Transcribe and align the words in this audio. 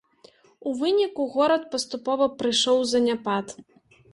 У 0.69 0.71
выніку 0.79 1.27
горад 1.35 1.67
паступова 1.75 2.25
прыйшоў 2.41 2.75
у 2.87 2.89
заняпад. 2.95 3.45